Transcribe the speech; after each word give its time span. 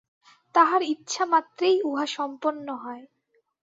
তাঁহার 0.55 0.81
ইচ্ছামাত্রেই 0.85 1.77
উহা 1.81 2.05
সম্পন্ন 2.07 2.67
হয়। 2.75 3.03